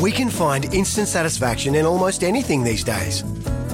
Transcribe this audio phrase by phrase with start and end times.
[0.00, 3.22] We can find instant satisfaction in almost anything these days.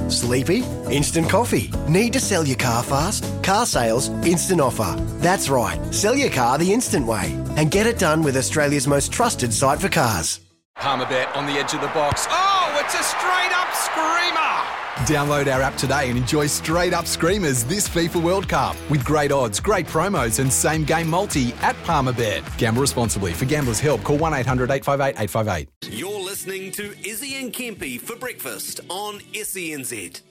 [0.09, 0.64] Sleepy?
[0.91, 1.70] Instant coffee.
[1.88, 3.24] Need to sell your car fast?
[3.45, 4.96] Car sales, instant offer.
[5.18, 9.12] That's right, sell your car the instant way and get it done with Australia's most
[9.12, 10.41] trusted site for cars.
[10.77, 12.27] Palmerbet on the edge of the box.
[12.29, 14.76] Oh, it's a straight up screamer!
[15.05, 19.30] Download our app today and enjoy straight up screamers this FIFA World Cup with great
[19.30, 22.42] odds, great promos, and same game multi at Palmerbet.
[22.56, 23.32] Gamble responsibly.
[23.32, 25.68] For gamblers' help, call 1 800 858 858.
[25.92, 30.23] You're listening to Izzy and Kempy for breakfast on SENZ.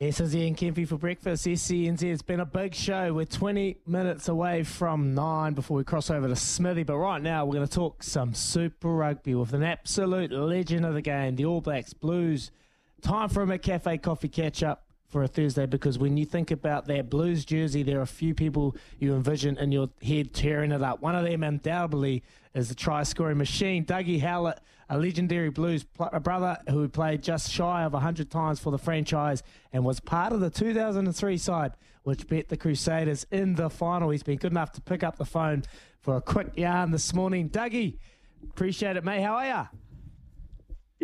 [0.00, 1.46] This is Ian Kempy for breakfast.
[1.46, 2.02] SENZ.
[2.02, 3.12] It's been a big show.
[3.14, 6.82] We're 20 minutes away from nine before we cross over to Smithy.
[6.82, 10.94] But right now, we're going to talk some Super Rugby with an absolute legend of
[10.94, 12.50] the game, the All Blacks Blues.
[13.04, 16.86] Time for a McCafe coffee catch up for a Thursday because when you think about
[16.86, 20.82] that Blues jersey, there are a few people you envision in your head tearing it
[20.82, 21.02] up.
[21.02, 22.22] One of them, undoubtedly,
[22.54, 27.52] is the try scoring machine, Dougie Howlett, a legendary Blues pl- brother who played just
[27.52, 29.42] shy of 100 times for the franchise
[29.74, 31.72] and was part of the 2003 side,
[32.04, 34.08] which beat the Crusaders in the final.
[34.08, 35.64] He's been good enough to pick up the phone
[36.00, 37.50] for a quick yarn this morning.
[37.50, 37.98] Dougie,
[38.44, 39.20] appreciate it, mate.
[39.20, 39.78] How are you?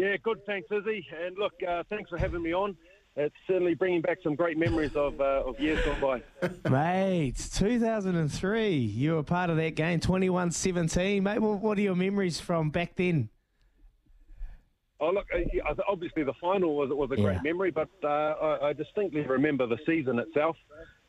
[0.00, 0.40] Yeah, good.
[0.46, 1.06] Thanks, Izzy.
[1.26, 2.74] And look, uh, thanks for having me on.
[3.16, 6.70] It's certainly bringing back some great memories of uh, of years gone by.
[6.70, 8.76] Mate, 2003.
[8.76, 11.22] You were part of that game, 21 17.
[11.22, 13.28] Mate, what are your memories from back then?
[15.00, 18.72] Oh, look, uh, obviously the final was was a great memory, but uh, I, I
[18.72, 20.56] distinctly remember the season itself.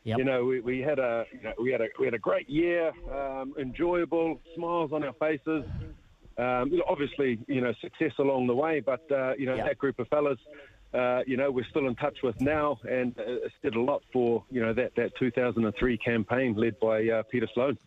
[0.04, 0.18] Yep.
[0.18, 2.50] You know, we, we had a you know, we had a we had a great
[2.50, 5.64] year, um, enjoyable, smiles on our faces.
[6.38, 9.66] Um, you know, obviously, you know, success along the way, but uh, you know Yep.
[9.66, 10.38] that group of fellas,
[10.94, 14.02] uh, you know, we're still in touch with now, and uh, it's did a lot
[14.12, 17.78] for you know that that 2003 campaign led by uh, Peter Sloane.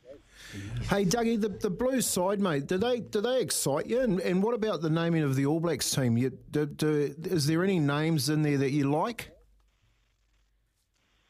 [0.90, 4.02] Hey, Dougie, the, the Blues side, mate, do they do they excite you?
[4.02, 6.18] And, and what about the naming of the All Blacks team?
[6.18, 9.32] You, do, do, is there any names in there that you like?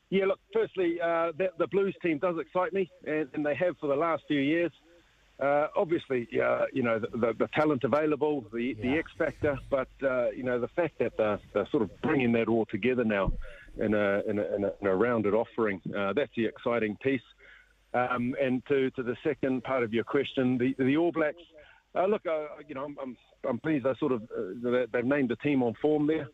[0.10, 3.78] Yeah, look, firstly, uh, the, the Blues team does excite me, and, and they have
[3.80, 4.72] for the last few years.
[5.38, 9.90] Uh, obviously, uh, you know, the, the, the talent available, the, the X factor, but,
[10.02, 13.34] uh, you know, the fact that they're, they're sort of bringing that all together now
[13.78, 17.20] in a, in a, in a, in a rounded offering, uh, that's the exciting piece.
[17.94, 21.38] Um, and to, to the second part of your question, the, the All Blacks,
[21.96, 25.06] uh, look, uh, you know, I'm, I'm, I'm pleased they sort of, uh, they- they've
[25.06, 26.28] named a team on form there.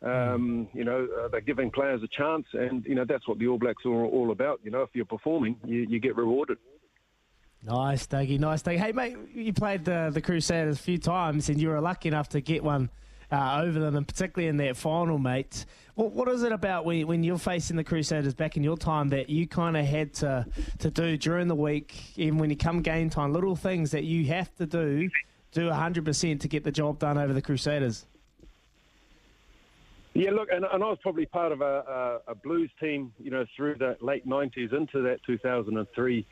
[0.00, 3.48] Um, you know, uh, they're giving players a chance, and you know that's what the
[3.48, 4.60] All Blacks are all about.
[4.62, 6.58] You know, if you're performing, you, you get rewarded.
[7.64, 8.38] Nice, Dougie.
[8.38, 8.78] Nice, Dougie.
[8.78, 12.28] Hey, mate, you played the, the Crusaders a few times and you were lucky enough
[12.30, 12.90] to get one
[13.30, 15.66] uh, over them, and particularly in that final, mate.
[15.94, 19.08] What, what is it about when, when you're facing the Crusaders back in your time
[19.10, 20.46] that you kind of had to,
[20.78, 24.26] to do during the week, even when you come game time, little things that you
[24.26, 25.10] have to do,
[25.52, 28.06] do 100% to get the job done over the Crusaders?
[30.14, 33.30] Yeah, look, and, and I was probably part of a, a, a Blues team, you
[33.30, 36.26] know, through the late '90s into that 2003,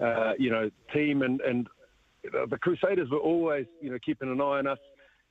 [0.00, 1.68] uh, you know, team, and and
[2.22, 4.78] the Crusaders were always, you know, keeping an eye on us,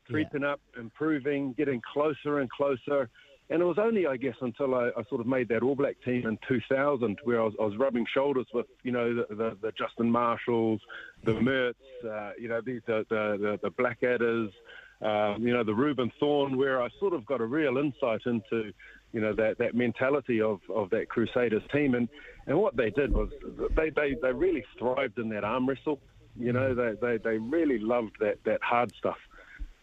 [0.08, 3.10] creeping up, improving, getting closer and closer.
[3.52, 5.96] And it was only, I guess, until I, I sort of made that All Black
[6.06, 9.58] team in 2000, where I was, I was rubbing shoulders with, you know, the, the,
[9.60, 10.82] the Justin Marshalls,
[11.24, 11.74] the Mehrts,
[12.06, 14.52] uh, you know, these the the, the, the Blackadders,
[15.02, 18.72] um, you know, the Reuben Thorne, where I sort of got a real insight into,
[19.12, 21.96] you know, that, that mentality of, of that Crusaders team.
[21.96, 22.10] And,
[22.46, 23.30] and what they did was
[23.76, 26.00] they, they, they really thrived in that arm wrestle.
[26.38, 29.18] You know, they, they, they really loved that, that hard stuff.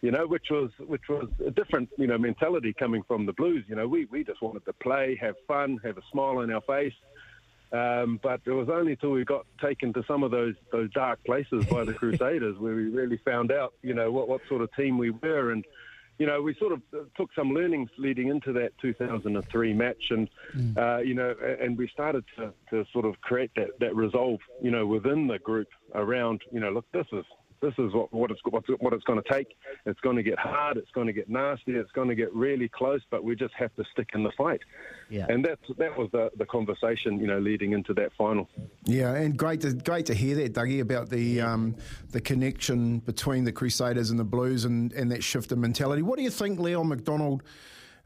[0.03, 3.65] You know, which was which was a different you know mentality coming from the Blues.
[3.67, 6.61] You know, we, we just wanted to play, have fun, have a smile on our
[6.61, 6.93] face.
[7.73, 11.25] Um, but it was only until we got taken to some of those those dark
[11.25, 14.73] places by the Crusaders where we really found out, you know, what, what sort of
[14.77, 15.51] team we were.
[15.51, 15.65] And,
[16.19, 20.03] you know, we sort of uh, took some learnings leading into that 2003 match.
[20.11, 20.29] And,
[20.77, 24.71] uh, you know, and we started to, to sort of create that, that resolve, you
[24.71, 27.25] know, within the group around, you know, look, this is
[27.61, 29.57] this is what what it's what, what it's going to take.
[29.85, 30.77] It's going to get hard.
[30.77, 31.73] It's going to get nasty.
[31.73, 33.01] It's going to get really close.
[33.11, 34.61] But we just have to stick in the fight.
[35.09, 35.27] Yeah.
[35.29, 38.49] And that that was the, the conversation, you know, leading into that final.
[38.85, 41.77] Yeah, and great to great to hear that, Dougie, about the um,
[42.11, 46.03] the connection between the Crusaders and the Blues and, and that shift in mentality.
[46.03, 47.43] What do you think, Leon MacDonald?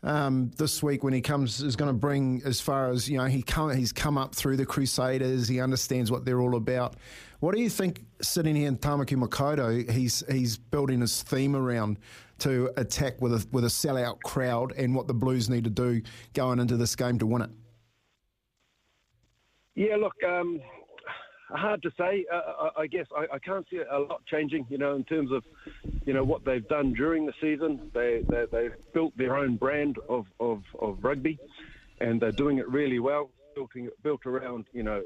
[0.02, 3.26] Um, this week when he comes is going to bring as far as you know
[3.26, 5.46] he come, he's come up through the Crusaders.
[5.46, 6.96] He understands what they're all about.
[7.40, 11.98] What do you think sitting here in Tamaki Makaurau he's he's building his theme around
[12.38, 16.00] to attack with a with a sellout crowd and what the Blues need to do
[16.32, 17.50] going into this game to win it?
[19.74, 20.60] Yeah, look, um,
[21.52, 22.26] hard to say.
[22.32, 25.32] Uh, I, I guess I, I can't see a lot changing, you know, in terms
[25.32, 25.44] of,
[26.04, 27.90] you know, what they've done during the season.
[27.92, 31.38] They, they, they've built their own brand of, of, of rugby,
[32.00, 33.70] and they're doing it really well, built,
[34.02, 35.02] built around, you know,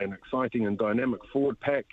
[0.00, 1.86] an exciting and dynamic forward pack.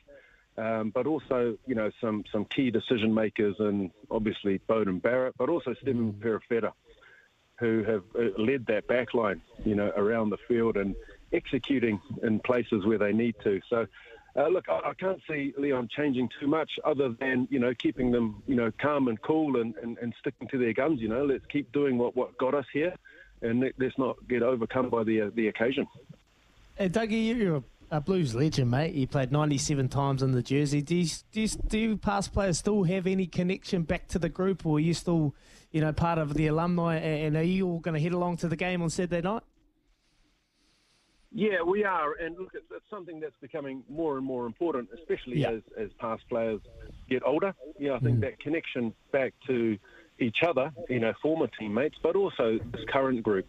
[0.56, 5.50] Um, but also, you know, some, some key decision makers, and obviously Beauden Barrett, but
[5.50, 6.74] also Stephen Perofeta,
[7.60, 10.96] who have uh, led that back line, you know, around the field and
[11.34, 13.60] executing in places where they need to.
[13.70, 13.88] So,
[14.36, 18.12] uh, look, I, I, can't see Leon changing too much other than, you know, keeping
[18.12, 21.24] them, you know, calm and cool and, and, and sticking to their guns, you know.
[21.26, 22.96] Let's keep doing what, what got us here
[23.42, 25.86] and let, us not get overcome by the, uh, the occasion.
[26.76, 28.96] Hey, Dougie, you're a, a Blues legend, mate.
[28.96, 30.82] You played 97 times in the jersey.
[30.82, 34.30] Do you, do, you, do you past players still have any connection back to the
[34.30, 35.36] group or are you still,
[35.72, 38.48] you know, part of the alumni and are you all going to head along to
[38.48, 39.44] the game on Saturday night?
[41.34, 45.42] Yeah, we are, and look, it's, it's, something that's becoming more and more important, especially
[45.42, 45.50] yeah.
[45.50, 46.62] as, as past players
[47.10, 47.56] get older.
[47.80, 48.22] Yeah, I think mm.
[48.22, 49.78] that connection back to
[50.20, 53.48] each other, you know, former teammates, but also this current group.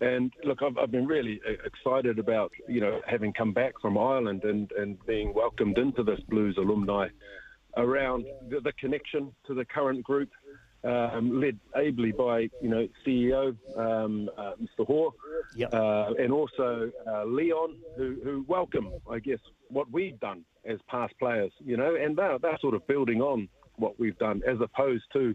[0.00, 4.42] And look, I've, I've been really excited about, you know, having come back from Ireland
[4.42, 7.08] and, and being welcomed into this Blues alumni
[7.76, 10.28] around the, the connection to the current group,
[10.84, 14.86] um, led ably by you know CEO um, uh, Mr.
[14.86, 15.12] Hore,
[15.54, 15.72] yep.
[15.72, 19.38] uh, and also uh, Leon, who, who welcome, I guess,
[19.68, 23.48] what we've done as past players, you know, and they're, they're sort of building on
[23.76, 25.34] what we've done as opposed to,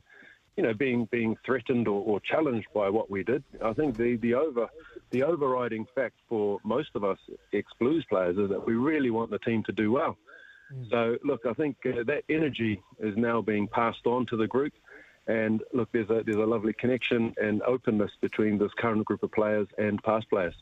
[0.55, 3.43] you know, being being threatened or, or challenged by what we did.
[3.63, 4.67] I think the, the over
[5.11, 7.17] the overriding fact for most of us
[7.53, 10.17] ex Blues players is that we really want the team to do well.
[10.73, 10.89] Mm.
[10.89, 14.73] So, look, I think uh, that energy is now being passed on to the group.
[15.27, 19.31] And look, there's a there's a lovely connection and openness between this current group of
[19.31, 20.55] players and past players.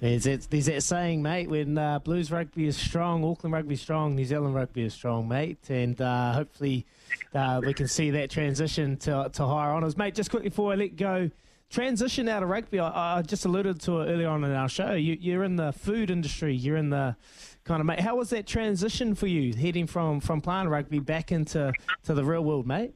[0.00, 3.80] There's that, there's that saying, mate, when uh, Blues rugby is strong, Auckland rugby is
[3.80, 5.58] strong, New Zealand rugby is strong, mate.
[5.70, 6.86] And uh, hopefully
[7.34, 9.96] uh, we can see that transition to, to higher honours.
[9.96, 11.30] Mate, just quickly before I let go,
[11.70, 14.92] transition out of rugby, I, I just alluded to it earlier on in our show.
[14.92, 17.16] You, you're in the food industry, you're in the
[17.64, 21.32] kind of, mate, how was that transition for you, heading from, from playing rugby back
[21.32, 21.72] into
[22.04, 22.94] to the real world, mate?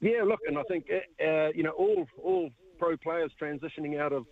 [0.00, 4.26] Yeah, look, and I think uh, you know all all pro players transitioning out of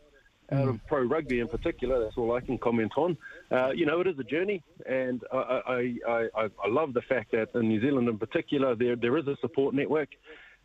[0.50, 2.02] out of pro rugby in particular.
[2.02, 3.16] That's all I can comment on.
[3.50, 6.28] Uh, you know, it is a journey, and I, I, I,
[6.64, 9.74] I, love the fact that in New Zealand in particular, there there is a support
[9.74, 10.08] network.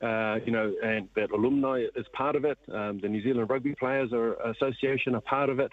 [0.01, 2.57] Uh, you know, and that alumni is part of it.
[2.71, 5.71] Um, the New Zealand Rugby Players are, Association are part of it,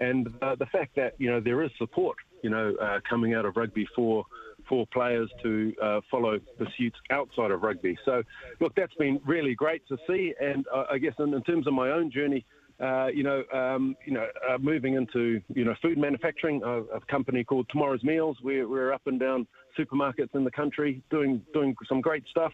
[0.00, 2.16] and uh, the fact that you know there is support.
[2.42, 4.24] You know, uh, coming out of rugby for
[4.70, 7.98] for players to uh, follow pursuits outside of rugby.
[8.04, 8.22] So,
[8.60, 10.32] look, that's been really great to see.
[10.40, 12.46] And uh, I guess in, in, terms of my own journey,
[12.80, 17.00] uh, you know, um, you know, uh, moving into you know food manufacturing, a, a
[17.10, 18.38] company called Tomorrow's Meals.
[18.42, 19.46] We're, we're up and down
[19.76, 22.52] supermarkets in the country doing doing some great stuff.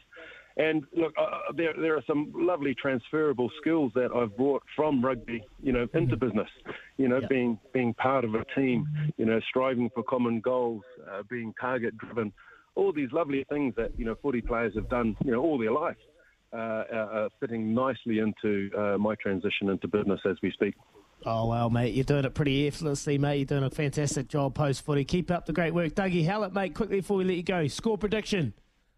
[0.56, 5.05] And look, uh, uh, there there are some lovely transferable skills that I've brought from
[5.05, 6.27] rugby, you know, into mm-hmm.
[6.27, 6.48] business.
[6.96, 7.29] You know, yeah.
[7.29, 8.86] being being part of a team,
[9.19, 12.32] you know, striving for common goals, uh, being target driven,
[12.75, 15.72] all these lovely things that you know footy players have done, you know, all their
[15.72, 15.96] life,
[16.55, 20.75] uh, uh, fitting nicely into uh, my transition into business as we speak.
[21.25, 23.39] Oh, well, mate, you're doing it pretty effortlessly, mate.
[23.39, 25.05] You're doing a fantastic job post footy.
[25.05, 25.94] Keep up the great work.
[25.94, 28.55] Dougie Howlett, mate, quickly before we let you go, score prediction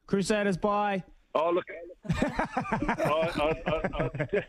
[0.08, 1.04] Crusaders by
[1.38, 1.64] Oh, look.
[2.10, 4.44] I, I, I,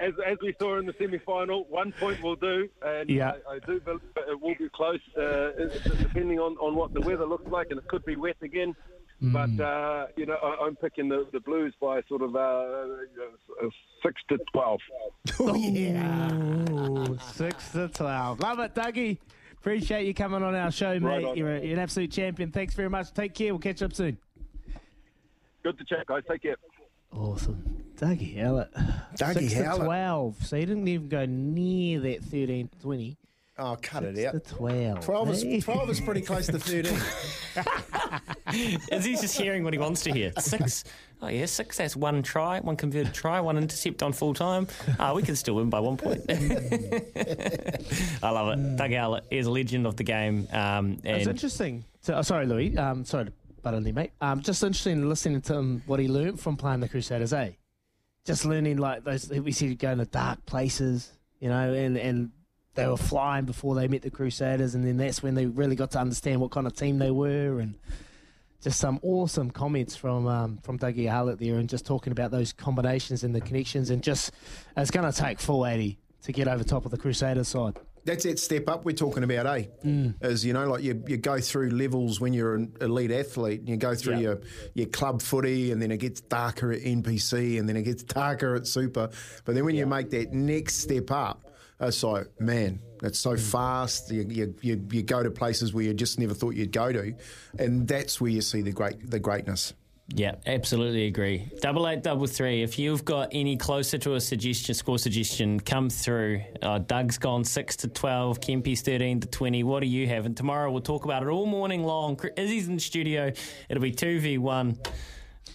[0.00, 3.32] as, as we saw in the semi-final, one point will do, and yeah.
[3.48, 5.50] I, do believe it will be close, uh,
[5.98, 8.74] depending on, on what the weather looks like, and it could be wet again.
[9.22, 9.32] Mm.
[9.32, 12.86] But uh, you know, I, am picking the, the Blues by sort of uh,
[14.02, 14.80] six to twelve.
[15.40, 16.32] Oh yeah,
[16.70, 18.38] Ooh, six to twelve.
[18.38, 19.18] Love it, Dougie.
[19.54, 21.24] Appreciate you coming on our show, mate.
[21.24, 22.52] Right you're, a, you're an absolute champion.
[22.52, 23.12] Thanks very much.
[23.12, 23.52] Take care.
[23.52, 24.18] We'll catch up soon.
[25.68, 26.22] Good to chat, guys.
[26.26, 26.56] Take care.
[27.14, 27.62] Awesome.
[27.98, 28.72] Dougie Howlett.
[29.16, 29.80] Dougie Six Howlett.
[29.80, 30.46] to 12.
[30.46, 33.16] So he didn't even go near that 13 20.
[33.58, 34.44] Oh, cut it The out.
[34.46, 35.04] 12.
[35.04, 35.56] 12 Hey.
[35.58, 36.98] is, 12 is pretty close to 13.
[38.90, 40.32] Is he just hearing what he wants to hear?
[40.38, 40.84] Six.
[41.20, 41.76] Oh, yeah, six.
[41.76, 44.68] That's one try, one converted try, one intercept on full time.
[44.98, 46.22] Ah, we can still win by one point.
[48.22, 48.76] I love it.
[48.76, 50.48] Doug Howlett is a legend of the game.
[50.50, 51.84] Um, It's interesting.
[52.04, 52.74] To, oh, sorry, Louis.
[52.78, 53.32] Um, sorry to
[53.66, 54.12] in there, mate.
[54.20, 57.50] Um, just interesting in listening to him, what he learned from playing the Crusaders, eh?
[58.24, 59.28] Just learning like those.
[59.30, 62.30] We see going to dark places, you know, and and
[62.74, 65.90] they were flying before they met the Crusaders, and then that's when they really got
[65.92, 67.74] to understand what kind of team they were, and
[68.62, 72.52] just some awesome comments from um, from Dougie Howlett there, and just talking about those
[72.52, 74.32] combinations and the connections, and just
[74.76, 77.78] it's going to take full eighty to get over top of the Crusaders side.
[78.08, 79.64] That's that step up we're talking about, eh?
[79.84, 80.14] Mm.
[80.24, 83.68] Is you know, like you, you go through levels when you're an elite athlete, and
[83.68, 84.40] you go through your
[84.72, 88.54] your club footy, and then it gets darker at NPC, and then it gets darker
[88.54, 89.10] at Super.
[89.44, 91.50] But then when you make that next step up,
[91.80, 94.10] it's like, man, it's so fast.
[94.10, 97.14] You, you, you, you go to places where you just never thought you'd go to,
[97.58, 99.74] and that's where you see the great the greatness.
[100.14, 101.50] Yeah, absolutely agree.
[101.60, 102.62] Double eight, double three.
[102.62, 106.42] If you've got any closer to a suggestion, score suggestion, come through.
[106.62, 108.40] Uh, Doug's gone six to twelve.
[108.40, 109.62] Kempy's thirteen to twenty.
[109.62, 110.24] What do you have?
[110.24, 112.18] And tomorrow we'll talk about it all morning long.
[112.38, 113.32] Izzy's in the studio.
[113.68, 114.78] It'll be two v one.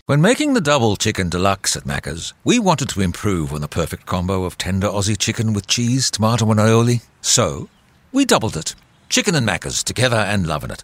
[0.06, 4.06] When making the double chicken deluxe at Macca's, we wanted to improve on the perfect
[4.06, 7.02] combo of tender Aussie chicken with cheese, tomato, and aioli.
[7.22, 7.70] So,
[8.12, 8.76] we doubled it.
[9.10, 10.84] Chicken and Macca's together and loving it.